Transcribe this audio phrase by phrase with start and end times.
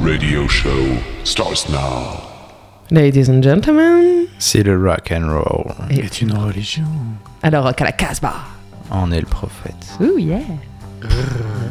[0.00, 2.20] radio show starts now.
[2.90, 4.26] Ladies and gentlemen.
[4.38, 5.74] C'est le rock and roll.
[5.90, 6.84] Et est une religion.
[7.42, 8.34] alors, rock à la Casbah.
[8.90, 9.74] On est le prophète.
[10.00, 10.40] Ouh, yeah.
[11.02, 11.69] It's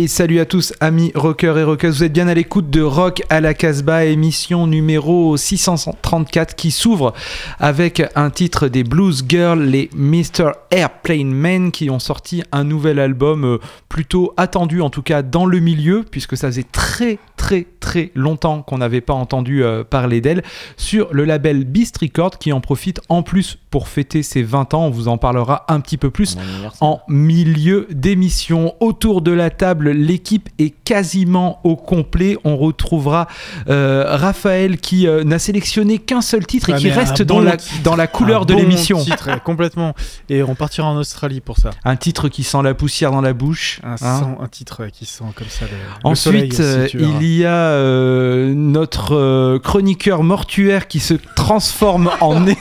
[0.00, 1.98] hey, salut à tous, amis rockers et rockeuses.
[1.98, 7.12] Vous êtes bien à l'écoute de Rock à la Casbah, émission numéro 634 qui s'ouvre
[7.58, 10.52] avec un titre des Blues Girls, les Mr.
[10.70, 13.58] Airplane Men, qui ont sorti un nouvel album euh,
[13.90, 18.60] plutôt attendu, en tout cas dans le milieu, puisque ça faisait très, très, très longtemps
[18.60, 20.42] qu'on n'avait pas entendu euh, parler d'elle,
[20.76, 24.84] sur le label Beast Records, qui en profite en plus pour fêter ses 20 ans.
[24.84, 26.36] On vous en parlera un petit peu plus
[26.82, 28.74] en milieu d'émission.
[28.80, 32.36] Autour de la table, l'équipe est quasiment au complet.
[32.44, 33.26] On retrouvera
[33.70, 37.40] euh, Raphaël qui euh, n'a sélectionné qu'un seul titre et Ouais, qui reste dans, bon
[37.40, 37.82] la, titre.
[37.82, 39.02] dans la couleur Un de bon l'émission.
[39.02, 39.94] titre, complètement.
[40.28, 41.70] Et on partira en Australie pour ça.
[41.84, 43.80] Un titre qui sent la poussière dans la bouche.
[43.82, 44.36] Un, hein.
[44.40, 47.12] un titre qui sent comme ça le, le Ensuite, soleil, si tu verras.
[47.32, 52.56] Il y a euh, notre euh, chroniqueur mortuaire qui se transforme en, é-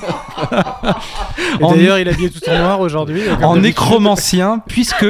[1.59, 3.21] Et en, D'ailleurs, il est habillé tout en noir aujourd'hui.
[3.25, 3.63] comme en d'habitude.
[3.63, 5.05] nécromancien, puisque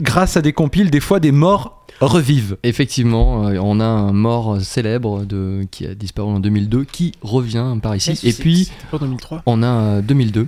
[0.00, 2.56] grâce à des compiles, des fois des morts revivent.
[2.62, 7.64] Effectivement, euh, on a un mort célèbre de, qui a disparu en 2002 qui revient
[7.82, 8.18] par ici.
[8.22, 9.42] Et puis, c'était pas en 2003.
[9.46, 10.46] on a euh, 2002.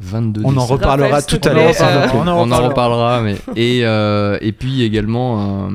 [0.00, 0.70] 22 On en décembre.
[0.72, 1.72] reparlera Raphaël, tout à l'heure.
[1.80, 2.68] euh, en On en reparlera.
[2.68, 3.20] reparlera.
[3.22, 3.36] Mais...
[3.56, 5.70] Et, euh, et puis également un,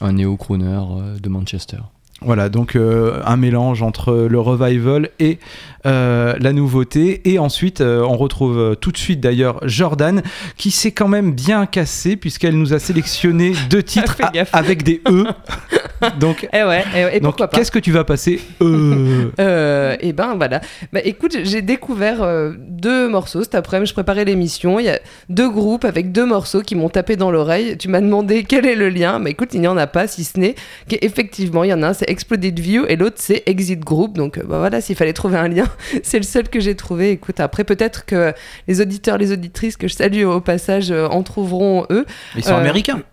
[0.00, 1.78] un néo-crooner euh, de Manchester.
[2.22, 5.38] Voilà, donc euh, un mélange entre le revival et
[5.86, 7.22] euh, la nouveauté.
[7.24, 10.22] Et ensuite, euh, on retrouve tout de suite d'ailleurs Jordan,
[10.58, 15.00] qui s'est quand même bien cassé, puisqu'elle nous a sélectionné deux titres a- avec des
[15.08, 15.24] E.
[16.20, 19.30] donc, Eh ouais, eh et donc qu'est-ce que tu vas passer E?
[20.02, 20.60] Et ben voilà.
[20.92, 22.18] Bah écoute, j'ai découvert
[22.58, 23.88] deux morceaux cet après-midi.
[23.88, 24.78] Je préparais l'émission.
[24.78, 24.98] Il y a
[25.30, 27.76] deux groupes avec deux morceaux qui m'ont tapé dans l'oreille.
[27.78, 29.18] Tu m'as demandé quel est le lien.
[29.18, 30.54] Mais écoute, il n'y en a pas, si ce n'est
[30.88, 34.16] qu'effectivement, il y en a un, c'est Exploded View et l'autre, c'est Exit Group.
[34.16, 35.66] Donc euh, bah voilà, s'il fallait trouver un lien,
[36.02, 37.12] c'est le seul que j'ai trouvé.
[37.12, 38.32] Écoute, après, peut-être que
[38.68, 42.04] les auditeurs, les auditrices que je salue au passage euh, en trouveront eux.
[42.36, 43.02] Ils sont Euh, américains.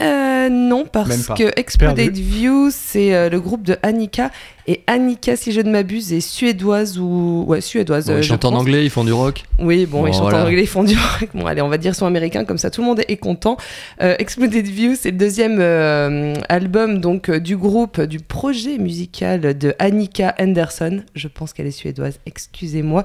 [0.00, 2.16] Euh, non, parce que Exploded.
[2.16, 4.30] View, c'est euh, le groupe de Annika.
[4.66, 7.44] Et Annika, si je ne m'abuse, est suédoise ou.
[7.46, 8.06] Ouais, suédoise.
[8.06, 9.44] Bon, euh, ils chantent en anglais, ils font du rock.
[9.58, 10.44] Oui, bon, Bon, ils chantent voilà.
[10.44, 11.28] en anglais, ils font du rock.
[11.34, 13.56] Bon, allez, on va dire son américain, comme ça tout le monde est content.
[14.00, 19.74] Euh, Exploded View, c'est le deuxième euh, album donc du groupe, du projet musical de
[19.78, 21.02] Annika Anderson.
[21.14, 23.04] Je pense qu'elle est suédoise, excusez-moi.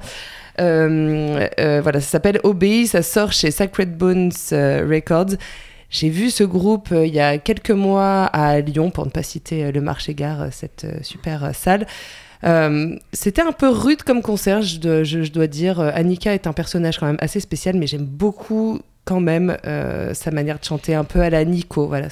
[0.62, 5.36] Euh, euh, voilà, ça s'appelle Obey, ça sort chez Sacred Bones euh, Records.
[5.90, 9.24] J'ai vu ce groupe euh, il y a quelques mois à Lyon, pour ne pas
[9.24, 11.88] citer euh, le marché-gare, euh, cette super salle.
[13.12, 15.80] C'était un peu rude comme concert, je dois, dire.
[15.80, 20.31] Annika est un personnage quand même assez spécial, mais j'aime beaucoup quand même euh, sa
[20.31, 21.88] manière de chanter un peu à la Nico.
[21.88, 22.07] Voilà,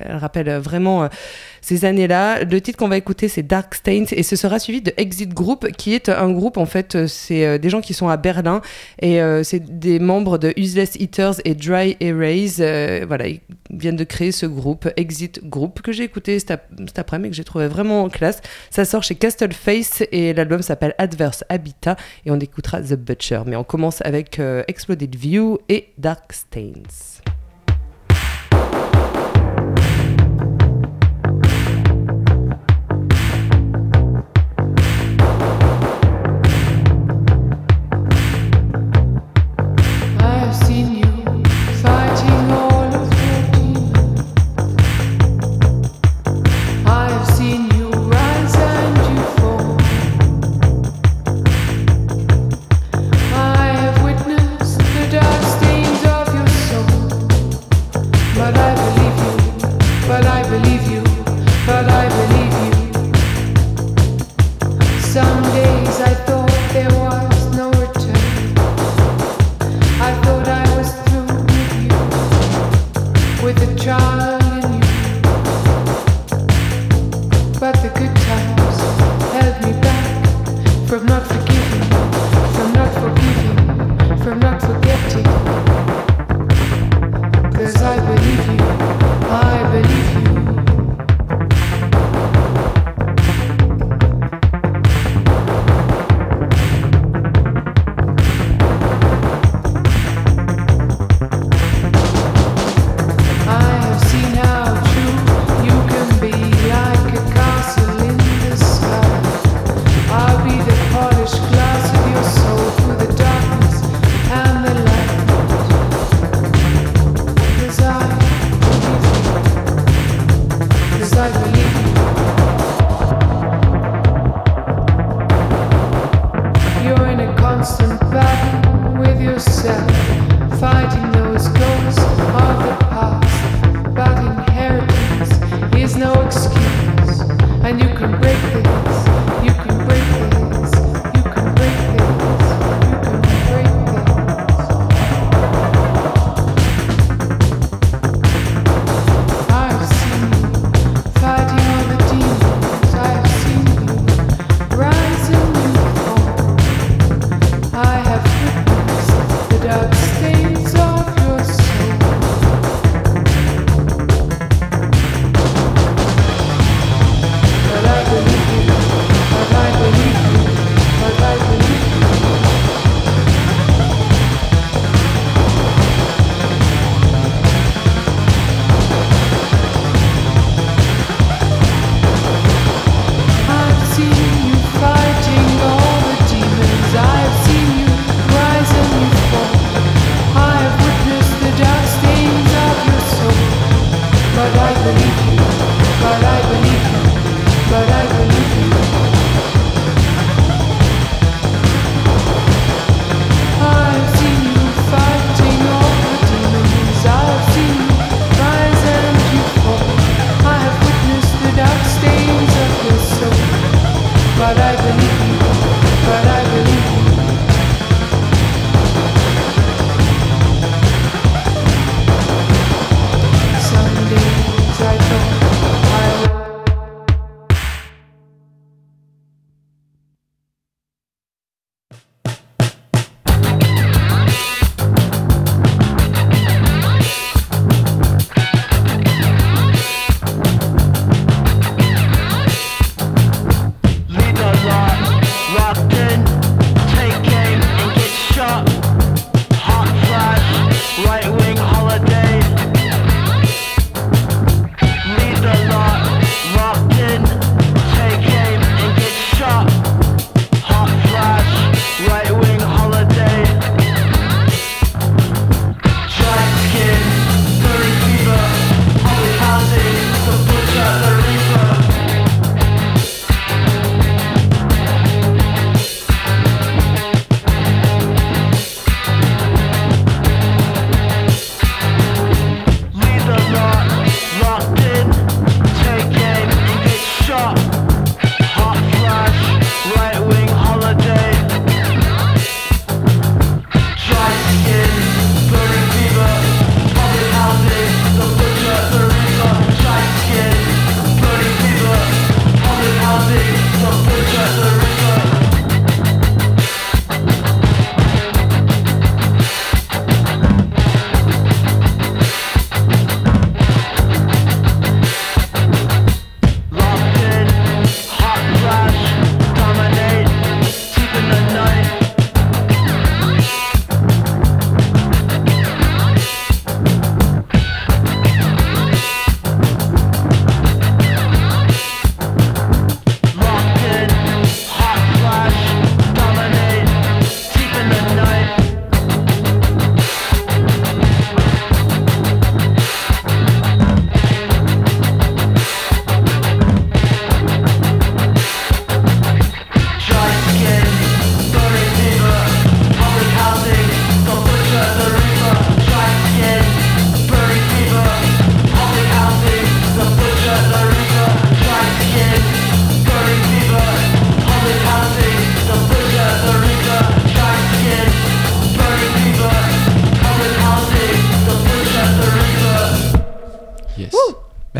[0.00, 1.08] elle rappelle vraiment euh,
[1.60, 2.44] ces années-là.
[2.44, 5.68] Le titre qu'on va écouter, c'est Dark Stains, et ce sera suivi de Exit Group,
[5.76, 8.62] qui est un groupe, en fait, euh, c'est euh, des gens qui sont à Berlin,
[9.00, 12.56] et euh, c'est des membres de Useless Eaters et Dry Erase.
[12.60, 16.70] Euh, voilà, ils viennent de créer ce groupe, Exit Group, que j'ai écouté cet, ap-
[16.86, 18.40] cet après-midi, que j'ai trouvé vraiment classe.
[18.70, 23.42] Ça sort chez Castle Face, et l'album s'appelle Adverse Habitat, et on écoutera The Butcher.
[23.44, 27.22] Mais on commence avec euh, Exploded View et Dark Stains.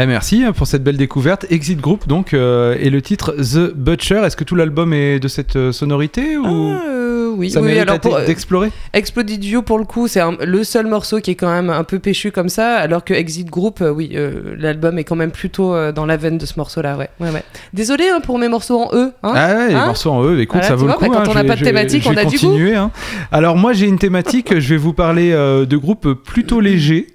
[0.02, 1.45] Eh, merci hein, pour cette belle découverte.
[1.50, 4.23] Exit Group, donc, euh, et le titre The Butcher.
[4.25, 7.66] Est-ce que tout l'album est de cette euh, sonorité ou Ah, euh, oui, ça oui,
[7.75, 8.71] mérite alors euh, d'explorer?
[8.95, 11.99] Exploded View pour le coup, c'est le seul morceau qui est quand même un peu
[11.99, 15.75] péchu comme ça, alors que Exit Group, euh, oui, euh, l'album est quand même plutôt
[15.75, 17.11] euh, dans la veine de ce morceau-là, ouais.
[17.21, 17.45] ouais, ouais.
[17.75, 19.12] Désolé hein, pour mes morceaux en E.
[19.23, 21.00] Hein Ah ouais, les morceaux en eux, écoute, Voilà, ça vaut le coup.
[21.11, 22.47] bah, quand on n'a pas de thématique, on a du goût.
[22.47, 22.90] continuer, hein.
[23.33, 27.09] Alors moi j'ai une thématique, je vais vous parler euh, de groupes plutôt légers,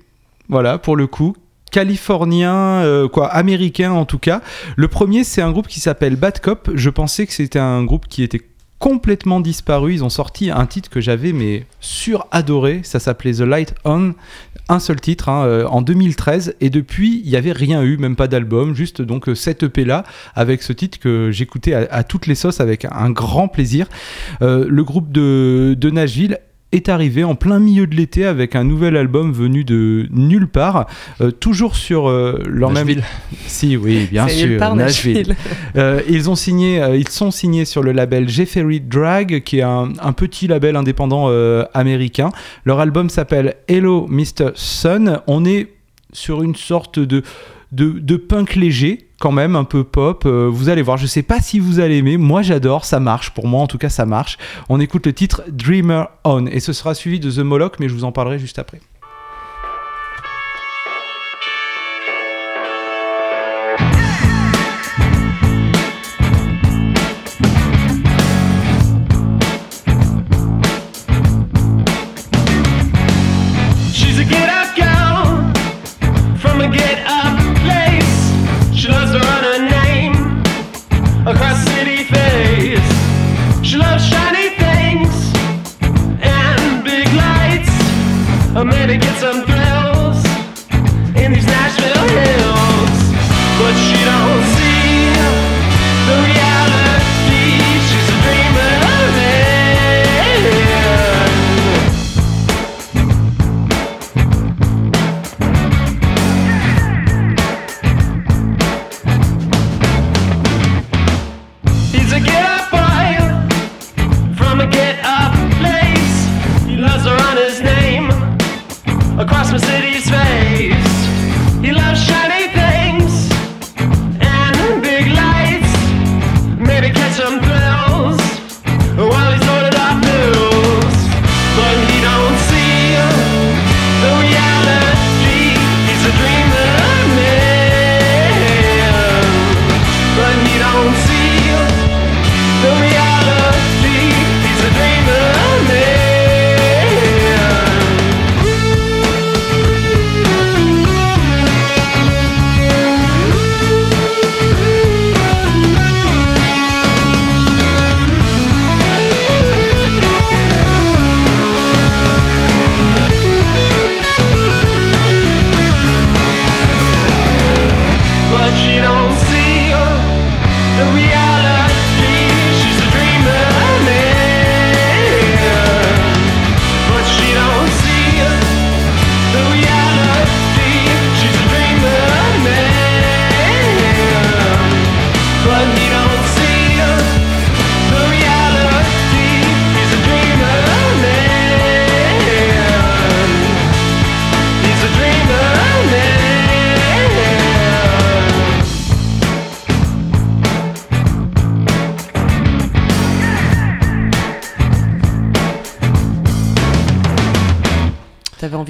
[0.50, 1.36] voilà, pour le coup.
[1.76, 2.56] Californien,
[2.86, 4.40] euh, quoi, américain en tout cas.
[4.78, 6.72] Le premier, c'est un groupe qui s'appelle Bad Cop.
[6.74, 8.40] Je pensais que c'était un groupe qui était
[8.80, 9.94] complètement disparu.
[9.94, 12.80] Ils ont sorti un titre que j'avais mais suradoré.
[12.84, 14.14] Ça s'appelait The Light On.
[14.70, 18.16] Un seul titre hein, euh, en 2013 et depuis il n'y avait rien eu, même
[18.16, 22.26] pas d'album, juste donc euh, cette EP là avec ce titre que j'écoutais à, toutes
[22.26, 23.88] les sauces avec un grand plaisir.
[24.40, 26.40] Le groupe de, de Nashville
[26.76, 30.88] est arrivé en plein milieu de l'été avec un nouvel album venu de nulle part,
[31.22, 32.88] euh, toujours sur euh, leur même.
[32.88, 33.04] Nashville.
[33.48, 35.36] Si, oui, bien sûr, part, Nashville.
[35.76, 39.64] Euh, ils ont signé, euh, ils sont signés sur le label Jeffery Drag, qui est
[39.64, 41.30] un, un petit label indépendant
[41.74, 42.30] américain.
[42.66, 44.52] Leur album s'appelle Hello Mr.
[44.56, 45.20] Sun.
[45.28, 45.74] On est
[46.14, 47.24] sur une sorte de
[47.72, 50.28] de, de punk léger, quand même, un peu pop.
[50.28, 52.16] Euh, vous allez voir, je sais pas si vous allez aimer.
[52.16, 53.32] Moi, j'adore, ça marche.
[53.32, 54.38] Pour moi, en tout cas, ça marche.
[54.70, 57.96] On écoute le titre Dreamer On et ce sera suivi de The Moloch, mais je
[57.96, 58.82] vous en parlerai juste après.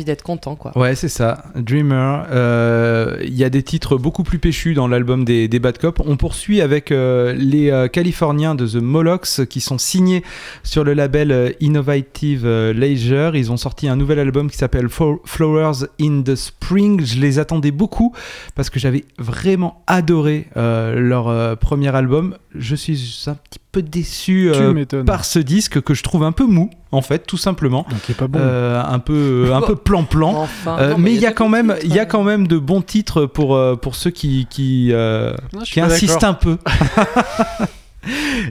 [0.06, 0.72] D'être content, quoi.
[0.78, 1.44] Ouais, c'est ça.
[1.56, 2.24] Dreamer.
[2.32, 6.02] Euh, Il y a des titres beaucoup plus péchus dans l'album des, Bad Cop.
[6.06, 10.24] On poursuit avec euh, les euh, Californiens de The Molochs qui sont signés
[10.64, 13.36] sur le label euh, Innovative euh, Leisure.
[13.36, 17.04] Ils ont sorti un nouvel album qui s'appelle Flo- Flowers in the Spring.
[17.04, 18.14] Je les attendais beaucoup
[18.56, 22.36] parce que j'avais vraiment adoré euh, leur euh, premier album.
[22.54, 26.46] Je suis un petit peu déçu euh, par ce disque que je trouve un peu
[26.46, 27.86] mou, en fait, tout simplement.
[27.90, 28.40] Donc il est pas bon.
[28.42, 30.44] Euh, un peu un peu plan-plan.
[30.44, 32.06] Enfin, Euh, non, mais il y a quand même, il y a hein.
[32.06, 36.24] quand même de bons titres pour euh, pour ceux qui qui, euh, Non, qui insistent
[36.24, 36.58] un peu.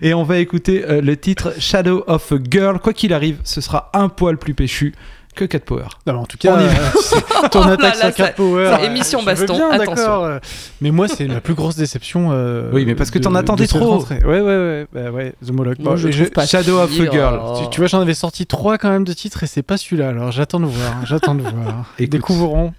[0.02, 2.78] Et on va écouter euh, le titre Shadow of a Girl.
[2.78, 4.94] Quoi qu'il arrive, ce sera un poil plus péchu
[5.34, 5.84] que Cat Power.
[6.06, 6.70] Non, mais en tout cas, On y va.
[6.70, 8.68] euh, c'est- ton Oh attaque sur Cat Power.
[8.70, 9.94] ça, émission baston, bien, attention.
[9.94, 10.38] d'accord,
[10.80, 12.30] Mais moi, c'est ma plus grosse déception.
[12.32, 14.02] euh, Oui, mais parce que t'en attendais trop.
[14.04, 14.86] Ouais, ouais, ouais.
[14.92, 15.78] Bah, ouais, The Moloch.
[15.80, 16.08] Moi, Bon, je
[16.46, 17.40] Shadow of si, Girl.
[17.42, 17.58] oh.
[17.62, 20.08] Tu, tu vois, j'en avais sorti trois quand même de titres et c'est pas celui-là.
[20.10, 20.94] Alors j'attends de voir.
[21.04, 21.86] J'attends de voir.
[21.98, 22.12] Écoute.
[22.12, 22.72] Découvrons.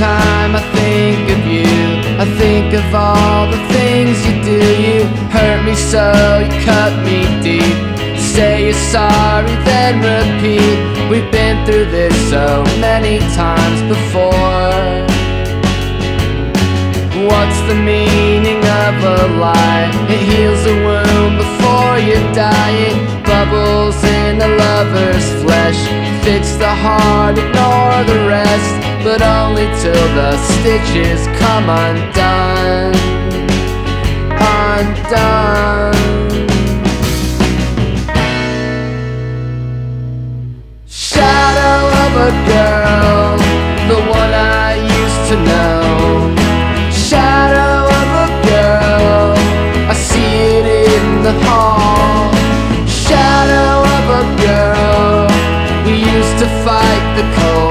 [0.00, 1.68] Time I think of you,
[2.16, 4.60] I think of all the things you do.
[4.80, 6.08] You hurt me so,
[6.40, 7.76] you cut me deep.
[8.16, 10.80] Say you're sorry, then repeat.
[11.10, 15.04] We've been through this so many times before.
[17.28, 19.92] What's the meaning of a lie?
[20.08, 22.72] It heals a wound before you die.
[22.88, 22.96] It
[23.28, 25.80] bubbles in the lover's flesh.
[26.24, 28.89] Fix the heart, ignore the rest.
[29.02, 32.94] But only till the stitches come undone.
[34.68, 35.94] Undone.
[40.86, 43.38] Shadow of a girl,
[43.88, 46.34] the one I used to know.
[46.92, 49.34] Shadow of a girl,
[49.88, 52.30] I see it in the hall.
[52.86, 55.26] Shadow of a girl,
[55.86, 57.69] we used to fight the cold.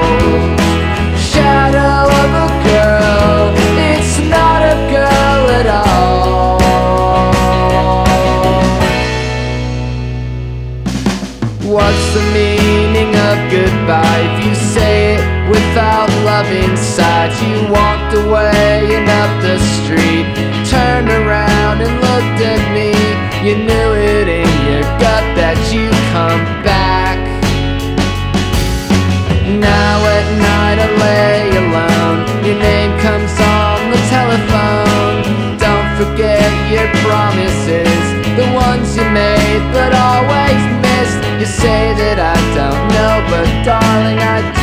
[17.20, 17.46] Inside?
[17.46, 20.26] You walked away and up the street,
[20.68, 22.90] turned around and looked at me.
[23.46, 27.18] You knew it in your gut that you'd come back.
[29.48, 32.44] Now at night I lay alone.
[32.44, 35.58] Your name comes on the telephone.
[35.58, 38.04] Don't forget your promises,
[38.36, 41.20] the ones you made but always missed.
[41.40, 44.59] You say that I don't know, but darling, I do.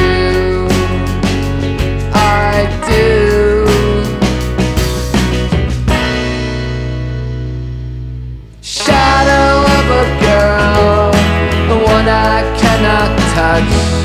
[13.37, 13.96] Touch.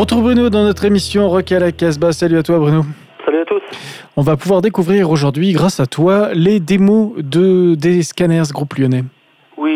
[0.00, 2.14] On retrouve Bruno dans notre émission Rock à la Casbah.
[2.14, 2.86] Salut à toi Bruno.
[3.22, 3.60] Salut à tous.
[4.16, 9.04] On va pouvoir découvrir aujourd'hui, grâce à toi, les démos de, des Scanners Groupe Lyonnais.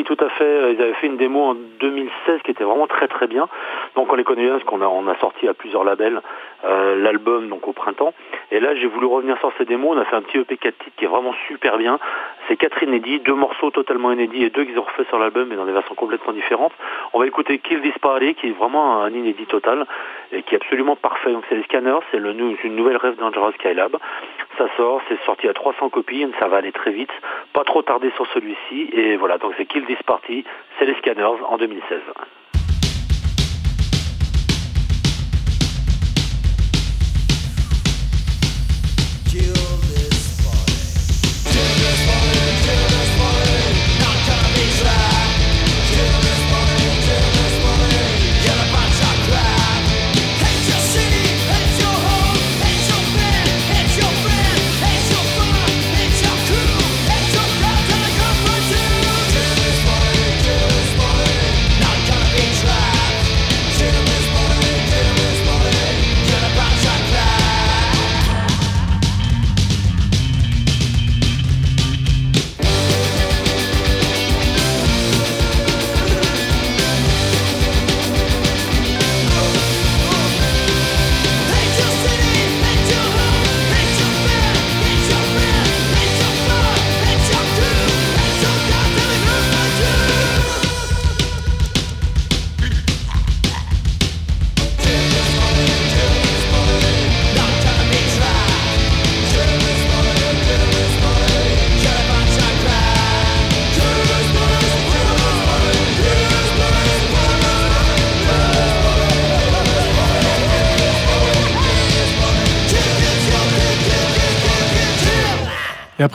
[0.04, 0.44] Tout à fait.
[0.44, 3.48] Euh, Ils avaient fait une démo en 2016 qui était vraiment très très bien.
[3.96, 6.20] Donc on les connaît bien parce qu'on a, on a sorti à plusieurs labels
[6.64, 8.12] euh, l'album donc au printemps.
[8.50, 9.96] Et là j'ai voulu revenir sur ces démos.
[9.96, 11.98] On a fait un petit EP 4 titres qui est vraiment super bien.
[12.48, 15.56] C'est quatre inédits, deux morceaux totalement inédits et deux qu'ils ont refait sur l'album mais
[15.56, 16.72] dans des versions complètement différentes.
[17.12, 19.86] On va écouter Kill This Party qui est vraiment un inédit total
[20.32, 21.32] et qui est absolument parfait.
[21.32, 23.96] Donc c'est les scanners, c'est une nouvelle rêve Dangerous Skylab.
[24.58, 27.10] Ça sort, c'est sorti à 300 copies, ça va aller très vite.
[27.52, 28.90] Pas trop tarder sur celui-ci.
[28.92, 30.44] Et voilà, donc c'est Kill This Party,
[30.78, 32.00] c'est les scanners en 2016.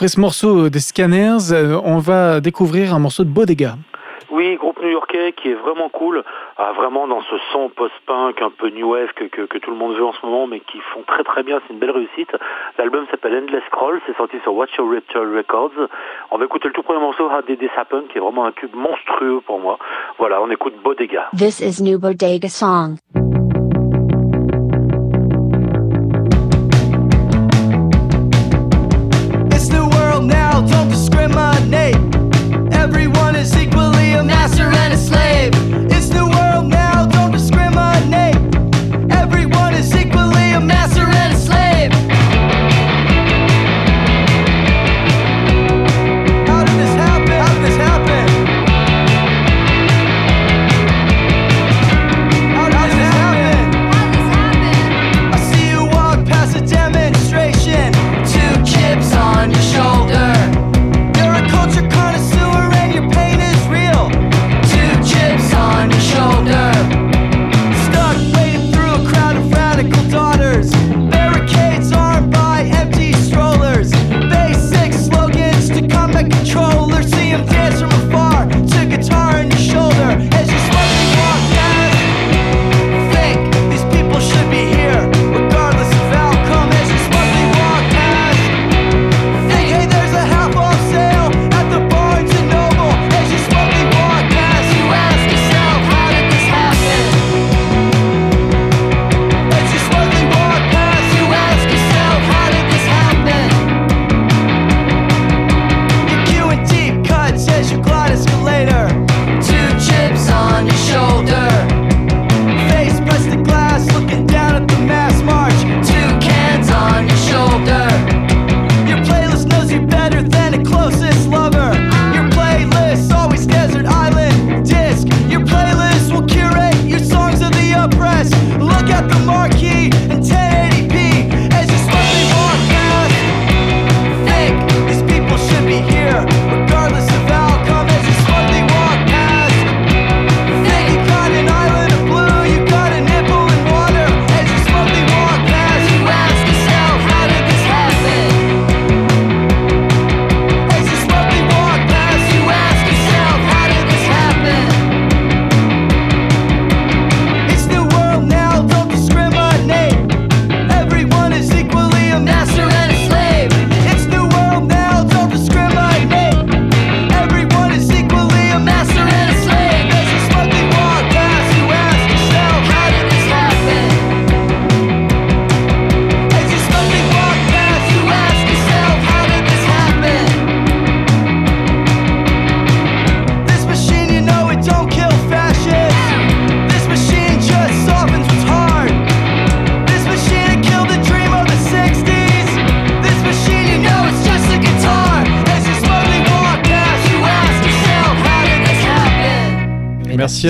[0.00, 3.74] Après ce morceau des Scanners, euh, on va découvrir un morceau de Bodega.
[4.30, 6.24] Oui, groupe new-yorkais qui est vraiment cool,
[6.56, 9.76] ah, vraiment dans ce son post-punk un peu new wave que, que, que tout le
[9.76, 12.34] monde veut en ce moment, mais qui font très très bien, c'est une belle réussite.
[12.78, 15.86] L'album s'appelle Endless Scroll, c'est sorti sur Watch Your Rapture Records.
[16.30, 18.52] On va écouter le tout premier morceau, How Did This Happen, qui est vraiment un
[18.52, 19.78] cube monstrueux pour moi.
[20.16, 21.28] Voilà, on écoute Bodega.
[21.36, 22.96] This is New Bodega Song.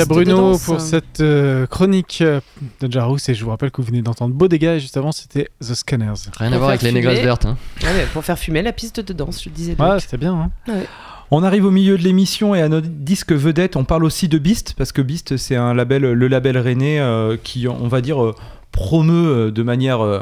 [0.01, 2.41] À Bruno pour cette euh, chronique euh,
[2.81, 5.49] de Jarous et je vous rappelle que vous venez d'entendre Bodega et juste avant c'était
[5.61, 6.15] The Scanners.
[6.39, 7.47] Rien à voir avec les négresses vertes.
[7.47, 7.57] Hein.
[7.83, 9.77] Ouais, pour faire fumer la piste de danse, je disais.
[9.79, 10.35] Ouais, c'était bien.
[10.35, 10.51] Hein.
[10.73, 10.87] Ouais.
[11.31, 14.37] On arrive au milieu de l'émission et à notre disque vedette, on parle aussi de
[14.39, 18.21] Beast parce que Beast c'est un label, le label rennais euh, qui, on va dire,
[18.21, 18.35] euh,
[18.73, 20.21] promeut de manière euh,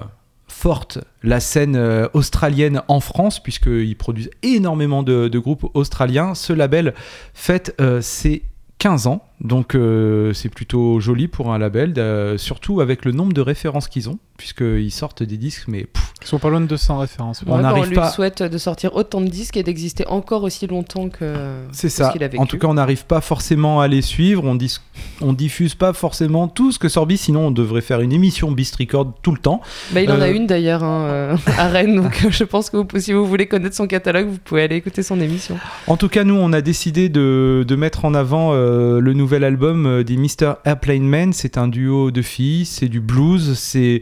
[0.48, 6.34] forte la scène australienne en France puisqu'ils produisent énormément de, de groupes australiens.
[6.34, 6.94] Ce label
[7.32, 8.42] fête euh, ses
[8.78, 13.32] 15 ans, donc euh, c'est plutôt joli pour un label, euh, surtout avec le nombre
[13.32, 16.66] de références qu'ils ont puisqu'ils sortent des disques, mais pff, Ils sont pas loin de
[16.66, 17.42] 200 références.
[17.44, 20.44] on Ouais, n'arrive on lui pas- souhaite de sortir autant de disques et d'exister encore
[20.44, 21.34] aussi longtemps que.
[21.72, 22.06] C'est ça.
[22.06, 22.40] ce qu'il a vécu.
[22.40, 24.44] En tout cas, on n'arrive pas forcément à les suivre.
[24.44, 24.78] On, dis-
[25.20, 27.24] on diffuse pas forcément tout ce que sort Beast.
[27.24, 29.60] Sinon, on devrait faire une émission Beast Record tout le temps.
[29.90, 32.76] Bah, il en a Euh, une d'ailleurs hein, euh, à Rennes, donc je pense que
[32.76, 35.58] vous, si vous voulez connaître son catalogue, vous pouvez aller écouter son émission.
[35.88, 39.44] En tout cas, nous, on a décidé de, de mettre en avant euh, le nouvel
[39.44, 40.54] album euh, des Mr.
[40.64, 41.34] Airplane Men.
[41.34, 42.64] C'est un duo de filles.
[42.64, 43.58] C'est du blues.
[43.58, 44.00] C'est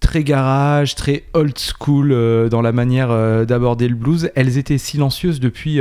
[0.00, 4.32] très garage, très old school euh, dans la manière euh, d'aborder le blues.
[4.34, 5.78] Elles étaient silencieuses depuis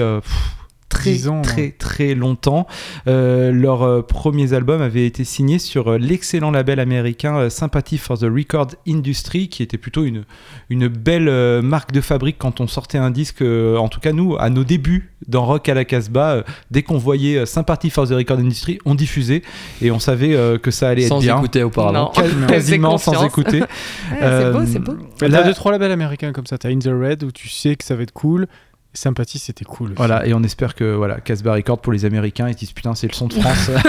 [0.93, 1.75] très, 10 ans, très, ouais.
[1.77, 2.67] très longtemps.
[3.07, 7.97] Euh, leurs euh, premiers albums avaient été signés sur euh, l'excellent label américain euh, Sympathy
[7.97, 10.23] for the Record Industry, qui était plutôt une,
[10.69, 13.41] une belle euh, marque de fabrique quand on sortait un disque.
[13.41, 16.83] euh, en tout cas, nous, à nos débuts dans Rock à la Casbah, euh, dès
[16.83, 19.41] qu'on voyait euh, Sympathy for the Record Industry, on diffusait
[19.81, 21.37] et on savait euh, que ça allait Sans être bien.
[21.37, 22.11] écouter auparavant.
[22.15, 22.47] Non.
[22.47, 23.61] Quasiment sans écouter.
[24.11, 24.95] Ouais, c'est beau, c'est beau.
[25.17, 26.57] T'as deux trois labels américains comme ça.
[26.57, 28.47] T'as In the Red où tu sais que ça va être cool.
[28.95, 29.87] Sympathie c'était cool.
[29.87, 29.95] aussi.
[29.97, 33.07] Voilà, et on espère que voilà, Casbah Record pour les Américains, ils disent putain, c'est
[33.07, 33.71] le son de France.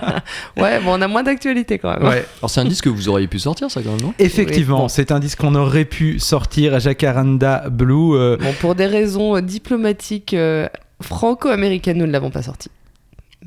[0.56, 2.08] Ouais, bon, on a moins d'actualité quand même.
[2.08, 2.26] ouais.
[2.40, 4.14] Alors c'est un disque que vous auriez pu sortir ça quand même, non?
[4.18, 4.88] Effectivement, Oui, bon.
[4.88, 8.14] c'est un disque qu'on aurait pu sortir à Jacaranda Blue.
[8.14, 10.68] euh, Bon, pour des raisons euh, diplomatiques euh,
[11.00, 12.68] franco-américaines, nous ne l'avons pas sorti.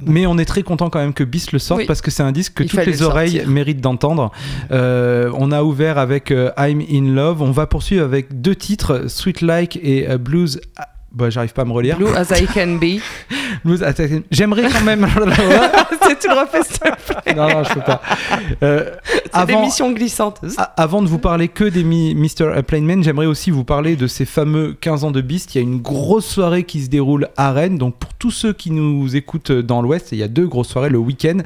[0.06, 1.86] Mais on est très content quand même que Beast le sorte Oui.
[1.86, 3.50] parce que c'est un disque que Il toutes les le oreilles sortir.
[3.50, 4.32] méritent d'entendre.
[4.72, 7.42] Euh, on a ouvert avec euh, I'm in Love.
[7.42, 10.60] On va poursuivre avec deux titres, Sweet Like et euh, Blues.
[10.78, 11.98] ah, bah, j'arrive pas à me relire.
[11.98, 13.00] Blue as I can be.
[13.64, 15.08] Blues Attack- J'aimerais quand même.
[16.08, 16.80] C'est tu le refais, s'il te
[17.24, 17.34] plaît.
[17.36, 18.02] non, non, je peux pas.
[19.36, 20.40] Euh, avant, l'émission glissante.
[20.58, 22.52] a- avant de vous parler que des Mi- Mr.
[22.56, 25.56] Airplane Men, j'aimerais aussi vous parler de ces fameux 15 ans de Beast.
[25.56, 27.78] Il y a une grosse soirée qui se déroule à Rennes.
[27.78, 30.90] Donc, pour tous ceux qui nous écoutent dans l'Ouest, il y a deux grosses soirées
[30.90, 31.38] le week-end.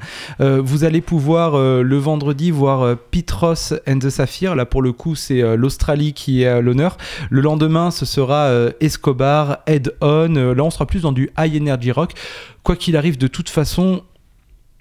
[0.41, 4.55] Euh, vous allez pouvoir euh, le vendredi voir euh, Pete Ross and the Sapphire.
[4.55, 6.97] Là, pour le coup, c'est euh, l'Australie qui est à l'honneur.
[7.29, 10.35] Le lendemain, ce sera euh, Escobar, Head On.
[10.35, 12.11] Euh, là, on sera plus dans du high energy rock.
[12.63, 14.01] Quoi qu'il arrive, de toute façon,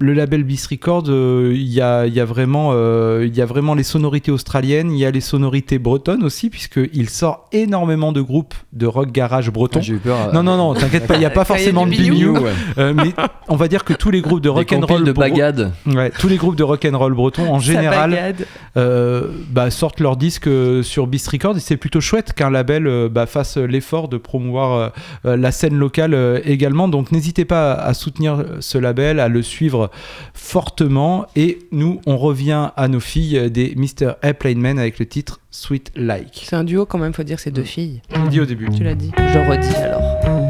[0.01, 3.41] le label Beast Record, euh, il y, a, il y, a vraiment, euh, il y
[3.41, 8.13] a vraiment les sonorités australiennes, il y a les sonorités bretonnes aussi, puisqu'il sort énormément
[8.13, 9.81] de groupes de rock garage breton.
[9.81, 10.29] Ah, J'ai eu peur.
[10.29, 12.53] euh, non, non, non, t'inquiète pas, il n'y a pas forcément de ouais.
[12.79, 13.13] Euh, mais
[13.49, 15.73] on va dire que tous les groupes de rock and roll de bagade.
[15.87, 18.37] Ouais, tous les groupes de rock and roll breton en général
[18.77, 20.49] euh, bah, sortent leurs disques
[20.83, 24.93] sur Beast Records et c'est plutôt chouette qu'un label bah, fasse l'effort de promouvoir
[25.25, 26.89] la scène locale euh, également.
[26.89, 29.88] Donc n'hésitez pas à soutenir ce label, à le suivre
[30.35, 31.27] fortement.
[31.37, 34.13] Et nous, on revient à nos filles des Mr.
[34.23, 36.43] Airplane Men avec le titre Sweet Like.
[36.45, 38.03] C'est un duo quand même, faut dire, c'est deux filles.
[38.15, 38.69] Je dit au début.
[38.71, 39.13] Tu l'as dit.
[39.17, 40.48] Je redis alors.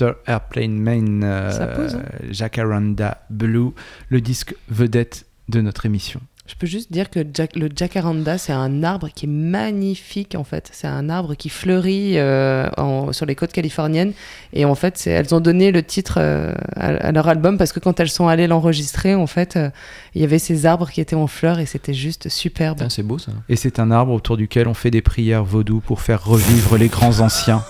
[0.00, 0.12] Mr.
[0.26, 2.02] Airplane Man, euh, hein.
[2.30, 3.70] Jacaranda Blue,
[4.08, 6.20] le disque vedette de notre émission.
[6.46, 10.42] Je peux juste dire que jack- le jacaranda, c'est un arbre qui est magnifique en
[10.42, 10.68] fait.
[10.72, 14.12] C'est un arbre qui fleurit euh, en- sur les côtes californiennes.
[14.52, 17.78] Et en fait, elles ont donné le titre euh, à, à leur album parce que
[17.78, 19.70] quand elles sont allées l'enregistrer, en fait, euh,
[20.16, 22.78] il y avait ces arbres qui étaient en fleurs et c'était juste superbe.
[22.78, 23.30] Putain, C'est beau ça.
[23.48, 26.88] Et c'est un arbre autour duquel on fait des prières vaudou pour faire revivre les
[26.88, 27.62] grands anciens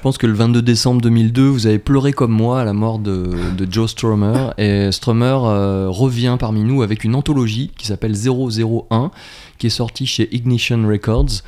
[0.01, 2.97] Je pense que le 22 décembre 2002, vous avez pleuré comme moi à la mort
[2.97, 4.51] de, de Joe Strummer.
[4.57, 9.11] Et Strummer euh, revient parmi nous avec une anthologie qui s'appelle 001,
[9.59, 11.43] qui est sortie chez Ignition Records.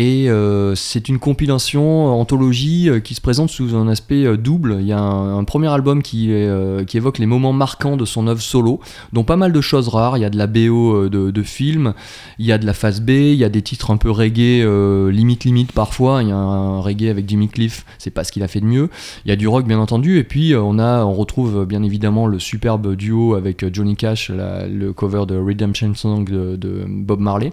[0.00, 4.78] Et euh, c'est une compilation, euh, anthologie, euh, qui se présente sous un aspect double.
[4.80, 8.80] Il y a un, premier album qui, évoque les moments marquants de son œuvre solo,
[9.12, 10.16] dont pas mal de choses rares.
[10.16, 11.92] Il y a de la BO de, de films,
[12.38, 14.64] il y a de la phase B, il y a des titres un peu reggae,
[15.10, 16.22] limite limite parfois.
[16.22, 18.66] Il y a un reggae avec Jimmy Cliff, c'est pas ce qu'il a fait de
[18.66, 18.88] mieux.
[19.26, 22.94] Il y a du rock bien entendu, et puis on retrouve bien évidemment le superbe
[22.96, 27.52] duo avec Johnny Cash, le cover de Redemption Song de Bob Marley.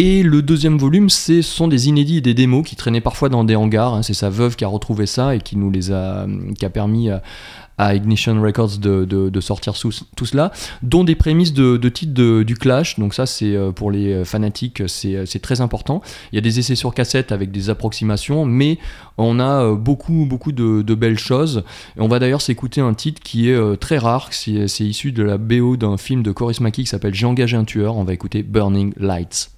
[0.00, 3.42] Et le deuxième volume, ce sont des inédits et des démos qui traînaient parfois dans
[3.42, 3.94] des hangars.
[3.94, 4.02] hein.
[4.02, 6.24] C'est sa veuve qui a retrouvé ça et qui nous les a,
[6.56, 7.20] qui a permis à,
[7.78, 12.98] à Ignition Records de, sortir tout cela, dont des prémices de, titres du Clash.
[12.98, 16.02] Donc ça, c'est euh, pour les euh, fanatiques, c'est euh, très important.
[16.32, 18.78] Il y a des essais sur cassette avec des approximations, mais
[19.16, 21.64] on a euh, beaucoup, beaucoup de, belles choses.
[21.96, 24.28] Et on va d'ailleurs s'écouter un titre qui est euh, très rare.
[24.32, 27.56] C'est c'est issu de la BO d'un film de Coris Maki qui s'appelle J'ai engagé
[27.56, 27.96] un tueur.
[27.96, 29.57] On va écouter Burning Lights.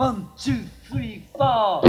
[0.00, 1.82] One, two, three, four.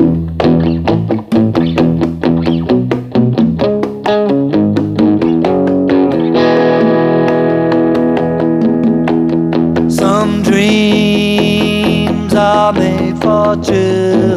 [9.89, 14.30] Some dreams are made for children,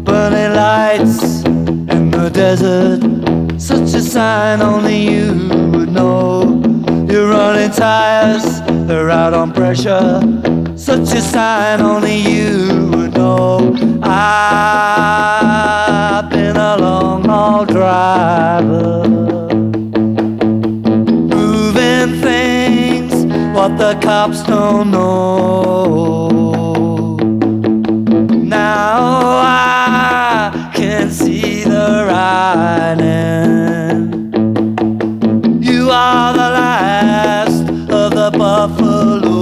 [0.04, 1.44] Burning lights
[1.94, 3.00] in the desert,
[3.60, 5.32] such a sign only you
[5.72, 6.60] would know.
[7.10, 10.20] You're running tires, they're out on pressure,
[10.76, 13.74] such a sign only you would know.
[14.02, 15.20] I've
[16.30, 19.02] been a long haul driver,
[23.94, 26.28] the cops don't know.
[28.28, 33.10] Now I can see the writing.
[35.60, 39.32] You are the last of the buffalo.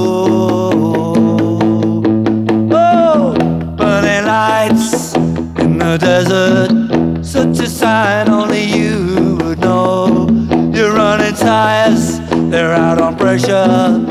[2.72, 3.34] Oh,
[3.76, 5.14] burning lights
[5.58, 6.70] in the desert.
[7.22, 10.26] Such a sign only you would know.
[10.72, 12.18] You're running tires,
[12.50, 14.07] they're out on pressure.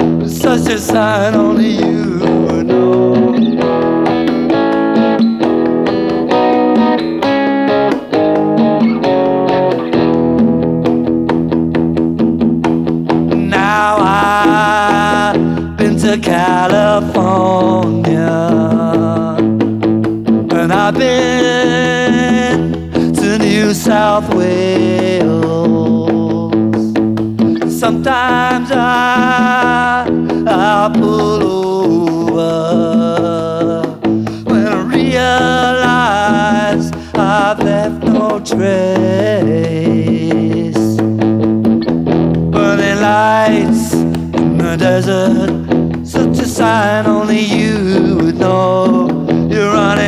[0.48, 2.37] Such a sign only you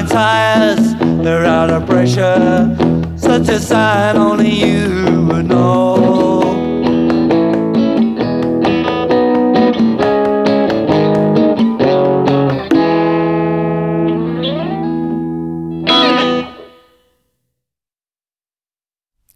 [0.07, 2.75] Tires, they're out of pressure.
[3.17, 6.39] Such a sign only you would know.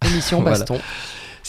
[0.06, 0.60] Émission Voilà.
[0.60, 0.80] Baston.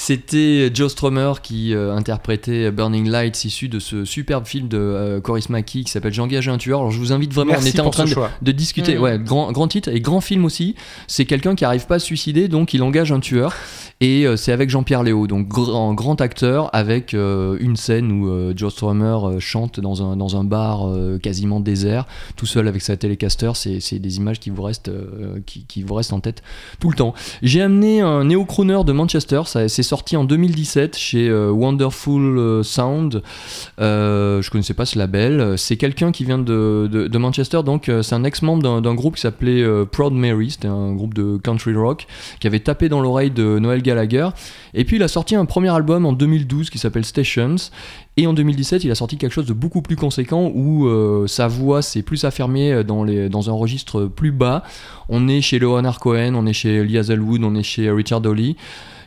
[0.07, 5.21] C'était Joe Strummer qui euh, interprétait Burning Lights, issu de ce superbe film de euh,
[5.23, 6.81] Coris Maki qui s'appelle J'engage un tueur.
[6.81, 8.05] Alors je vous invite vraiment, Merci on était en train
[8.43, 9.01] de, discuter, Mhm.
[9.01, 10.75] ouais, grand, grand titre et grand film aussi.
[11.07, 13.55] C'est quelqu'un qui arrive pas à se suicider, donc il engage un tueur.
[14.03, 18.29] Et euh, c'est avec Jean-Pierre Léo, donc grand, grand acteur, avec euh, une scène où
[18.29, 22.05] euh, Joe Strummer euh, chante dans un, dans un bar euh, quasiment désert,
[22.37, 23.53] tout seul avec sa télécaster.
[23.55, 26.43] C'est des images qui vous, restent, euh, qui, qui vous restent en tête
[26.79, 27.15] tout le temps.
[27.43, 32.63] J'ai amené un néo-crooner de Manchester, ça c'est sorti en 2017 chez euh, Wonderful euh,
[32.65, 33.23] Sound.
[33.79, 35.55] Euh, je connaissais pas ce label.
[35.57, 39.65] C'est quelqu'un qui vient de, Manchester, donc euh, c'est un ex-membre d'un- groupe qui s'appelait
[39.93, 42.09] Proud Mary, c'était un groupe de country rock
[42.41, 44.31] qui avait tapé dans l'oreille de Noël Gallagher.
[44.73, 47.57] Et puis il a sorti un premier album en 2012 qui s'appelle Stations.
[48.17, 50.89] Et en 2017, il a sorti quelque chose de beaucoup plus conséquent où
[51.27, 54.63] sa voix s'est plus affirmée dans, les, dans un registre plus bas.
[55.09, 58.57] On est chez Leonard Cohen, on est chez Lee Hazelwood, on est chez Richard Dolly.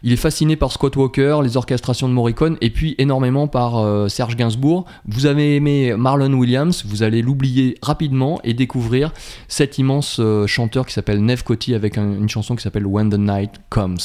[0.04, 4.08] Il est fasciné par Scott Walker, les orchestrations de Morricone et puis énormément par euh,
[4.08, 4.86] Serge Gainsbourg.
[5.08, 9.12] Vous avez aimé Marlon Williams, vous allez l'oublier rapidement et découvrir
[9.48, 13.10] cet immense euh, chanteur qui s'appelle Nev Coty avec un- une chanson qui s'appelle When
[13.10, 13.98] the Night Comes.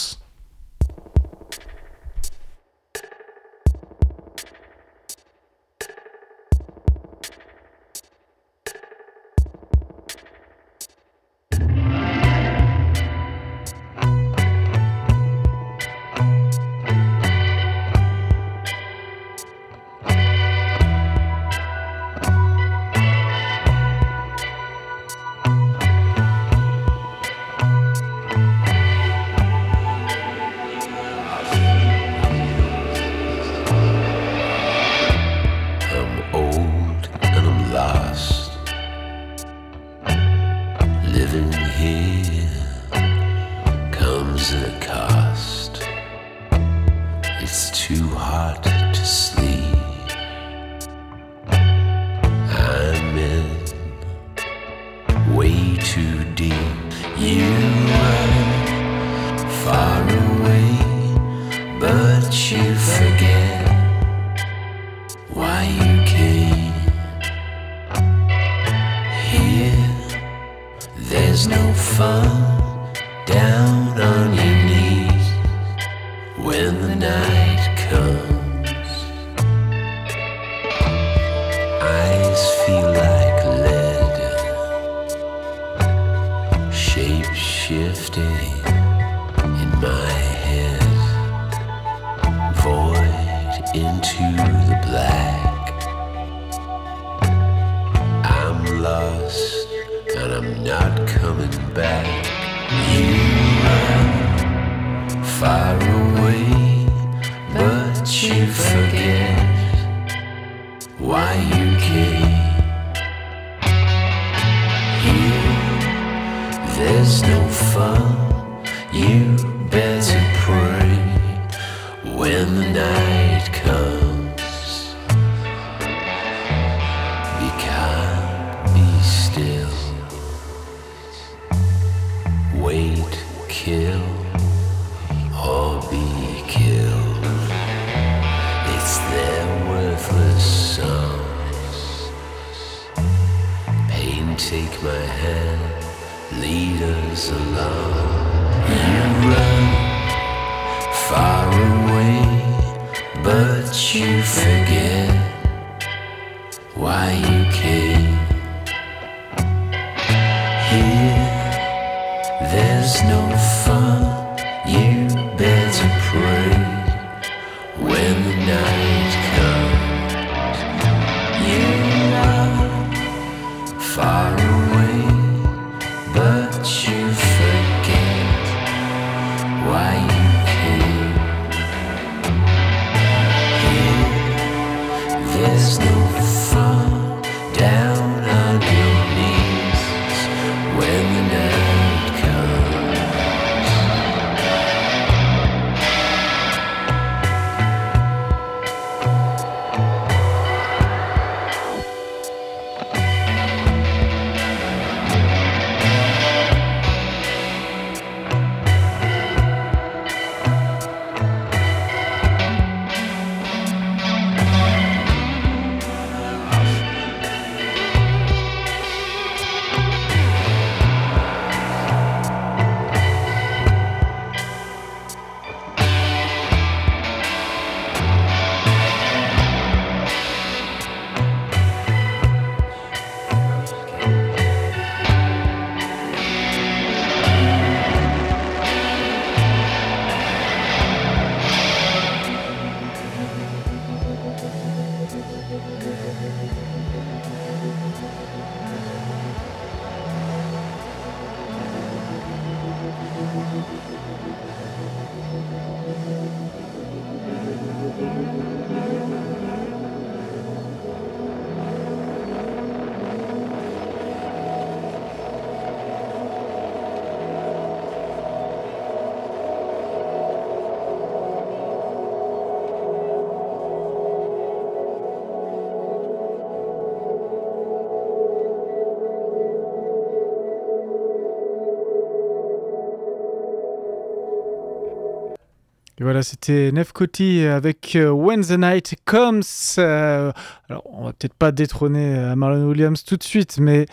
[286.13, 289.41] Voilà, c'était Nef Coty avec euh, When the Night Comes.
[289.79, 290.31] Euh,
[290.69, 293.87] alors, on va peut-être pas détrôner euh, Marlon Williams tout de suite, mais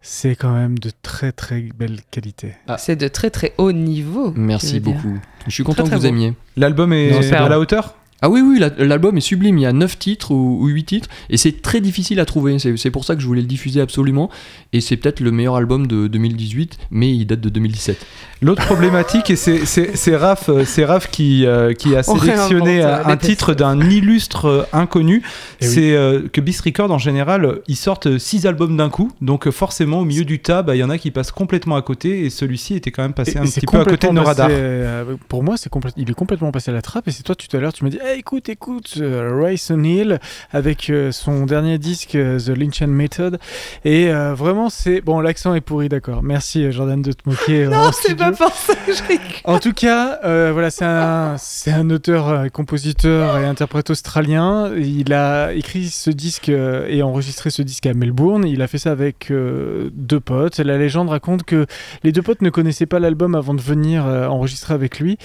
[0.00, 2.56] c'est quand même de très très belle qualité.
[2.76, 4.32] C'est de très très haut niveau.
[4.34, 5.20] Merci beaucoup.
[5.46, 6.08] Je suis content Très, que vous beau.
[6.08, 6.34] aimiez.
[6.56, 7.94] L'album est Non, à la hauteur?
[8.22, 9.58] Ah oui, oui, la- l'album est sublime.
[9.58, 12.58] Il y a 9 titres ou, ou 8 titres et c'est très difficile à trouver.
[12.58, 14.30] C'est c'est pour ça que je voulais le diffuser absolument.
[14.72, 18.04] Et c'est peut-être le meilleur album de 2018, mais il date de 2017.
[18.42, 23.16] L'autre problématique, et c'est- Raph, euh, c'est Raph qui, euh, qui a On sélectionné un
[23.16, 25.22] titre d'un illustre euh, inconnu.
[25.60, 25.72] Eh oui.
[25.74, 29.12] c'est euh, que Beast Record, en général, ils sortent 6 albums d'un coup.
[29.20, 31.82] Donc forcément, au milieu du tas, bah, il y en a qui passent complètement à
[31.82, 32.24] côté.
[32.24, 34.22] Et celui-ci était quand même passé Et- un et petit peu à côté de nos
[34.22, 34.48] radars.
[34.48, 37.08] passé, euh, pour moi, c'est complè- il est complètement passé à la trappe.
[37.08, 40.20] Et c'est toi tout à l'heure, tu m'as dit Eh, écoute, écoute, euh, Race O'Neill
[40.52, 43.38] avec euh, son dernier disque, euh, The Lynch and Method.
[43.84, 45.00] Et euh, vraiment, c'est.
[45.00, 46.22] Bon, l'accent est pourri, d'accord.
[46.22, 47.66] Merci, Jordan, de te moquer.
[47.70, 49.00] Non, c'est pas pour ça que je.
[49.44, 54.72] En tout cas, euh, voilà, c'est un, c'est un auteur, compositeur et interprète australien.
[54.76, 58.44] Il a écrit ce disque et enregistré ce disque à Melbourne.
[58.46, 60.58] Il a fait ça avec euh, deux potes.
[60.58, 61.66] La légende raconte que
[62.02, 65.16] les deux potes ne connaissaient pas l'album avant de venir enregistrer avec lui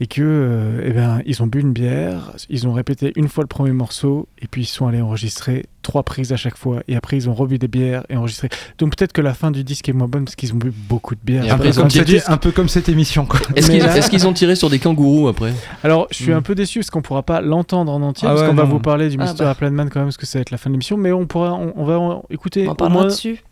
[0.00, 3.48] et que, eh ben, ils ont bu une bière, ils ont répété une fois le
[3.48, 7.16] premier morceau et puis ils sont allés enregistrer trois prises à chaque fois et après
[7.16, 8.48] ils ont rebu des bières et enregistré.
[8.78, 11.14] Donc peut-être que la fin du disque est moins bonne parce qu'ils ont bu beaucoup
[11.14, 11.44] de bières.
[11.44, 13.26] Après, peu, ils ont comme tiré- cette, un peu comme cette émission.
[13.54, 13.70] Est-ce
[14.10, 15.52] qu'ils là- ont tiré sur des kangourous après?
[15.82, 16.36] Alors, je suis Mm.
[16.36, 18.64] un peu déçu parce qu'on pourra pas l'entendre en entier, Ah parce ouais, qu'on va
[18.64, 19.34] vous parler du Ah Mr.
[19.38, 19.44] bah.
[19.50, 21.26] Airplane Man quand même, parce que ça va être la fin de l'émission, mais on
[21.26, 23.42] pourra, on, on va en écouter On au moins dessus.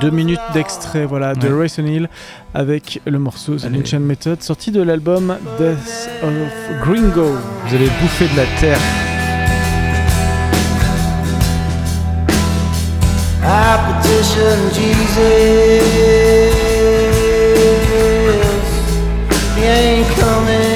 [0.00, 2.08] Deux minutes d'extrait, voilà, de Royce O'Neill
[2.54, 3.78] avec le morceau The Allez.
[3.78, 6.32] Lynch and Method, sorti de l'album Death of
[6.82, 7.36] Gringo.
[7.66, 8.78] Vous allez bouffer de la terre.
[13.42, 15.40] I petition Jesus.
[19.56, 20.69] He ain't coming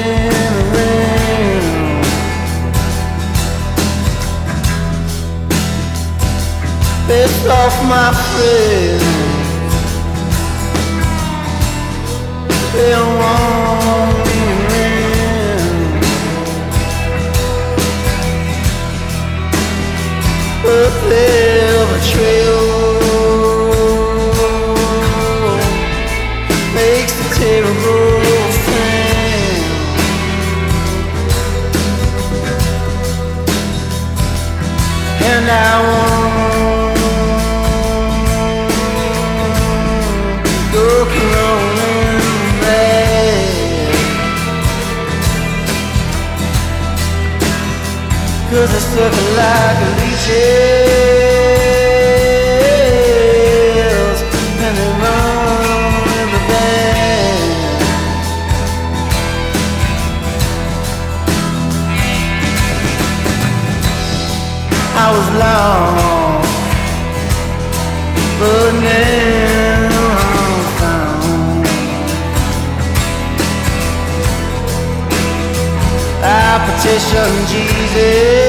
[7.07, 9.03] Pissed off my friends.
[12.73, 16.01] They don't want me around.
[20.63, 22.65] But they'll betrayal
[26.73, 28.19] makes a terrible
[28.65, 29.65] sound.
[35.21, 36.04] And I
[48.97, 50.55] I like leeches.
[54.63, 54.91] And they
[56.21, 57.49] in the band
[64.95, 66.49] I was lost
[68.39, 69.89] But now
[70.31, 71.67] I'm found.
[76.23, 76.25] I
[76.65, 78.44] petition Jesus.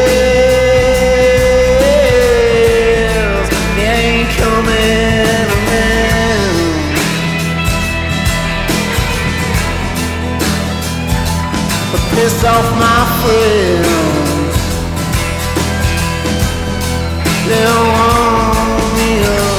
[12.46, 14.56] But piss off my friends.
[17.48, 19.56] They don't want me around.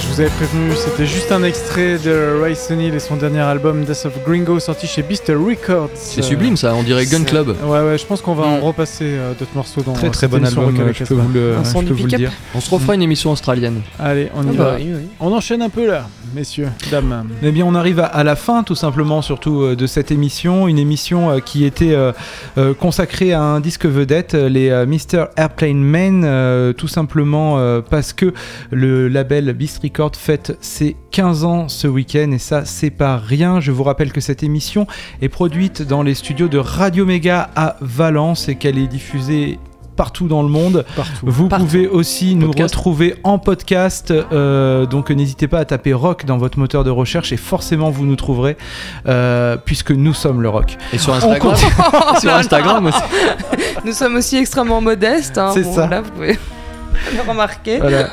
[0.00, 3.84] Je vous avais prévenu, c'était juste un extrait de Royce O'Neill et son dernier album
[3.84, 5.90] Death of Gringo sorti chez Beast Records.
[5.94, 7.54] C'est sublime ça, on dirait Gun Club.
[7.64, 8.62] Ouais, ouais, je pense qu'on va en Mm.
[8.62, 11.54] repasser euh, d'autres morceaux dans Très très cette bon album, la je peux vous le,
[11.62, 12.32] je peux vous le dire.
[12.54, 13.80] On se refera une émission australienne.
[13.98, 14.64] Allez, on y Ah va.
[14.64, 15.08] bah oui, oui.
[15.20, 17.28] On enchaîne un peu là, messieurs, dames.
[17.42, 20.68] Eh bien, on arrive à, la fin, tout simplement, surtout euh, de cette émission.
[20.68, 25.26] Une émission euh, qui était euh, consacrée à un disque vedette, les Mr.
[25.36, 28.32] Airplane Men, tout simplement parce que
[28.70, 33.60] le label Beast Record fête ses 15 ans ce week-end, et ça, c'est pas rien.
[33.60, 34.86] Je vous rappelle que cette émission
[35.20, 39.58] est produite dans les studios de Radio Méga à Valence et qu'elle est diffusée
[39.96, 40.84] partout dans le monde.
[40.96, 41.12] Partout.
[41.22, 41.64] Vous Partout.
[41.66, 46.58] pouvez aussi nous retrouver en podcast, euh, donc n'hésitez pas à taper rock dans votre
[46.58, 48.56] moteur de recherche et forcément vous nous trouverez,
[49.06, 50.76] euh, puisque nous sommes le rock.
[50.92, 51.54] Et sur Instagram,
[52.20, 52.98] sur Instagram aussi.
[53.84, 55.38] Nous sommes aussi extrêmement modestes.
[55.38, 55.50] hein.
[55.54, 55.86] C'est Bon, ça.
[55.88, 56.38] Là, vous pouvez
[57.16, 57.78] le remarquer.
[57.78, 58.10] Voilà.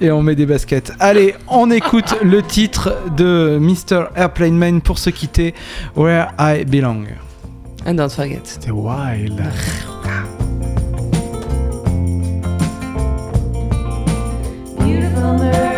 [0.00, 0.92] Et on met des baskets.
[1.00, 4.06] Allez, on écoute le titre de Mr.
[4.16, 5.54] Airplane Man pour se quitter,
[5.96, 7.04] Where I Belong.
[7.86, 8.40] And don't forget.
[8.44, 9.40] C'était wild.
[15.22, 15.71] summer.